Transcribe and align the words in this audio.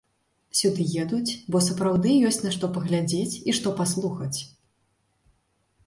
Сюды 0.59 0.85
едуць, 1.03 1.31
бо 1.55 1.61
сапраўды 1.67 2.15
ёсць 2.31 2.41
на 2.47 2.55
што 2.57 2.65
паглядзець 2.79 3.39
і 3.53 3.59
што 3.59 3.77
паслухаць. 3.83 4.37